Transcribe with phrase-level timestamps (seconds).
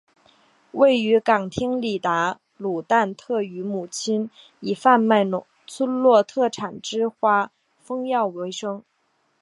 [0.71, 5.23] 位于港町里达鲁旦特与母亲以贩卖
[5.67, 8.83] 村落特产之花封药为生。